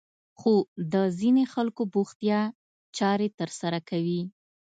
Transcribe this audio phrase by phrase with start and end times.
[0.39, 0.53] خو
[0.93, 2.41] د ځينې خلکو بوختيا
[2.97, 4.21] چارې ترسره کوي.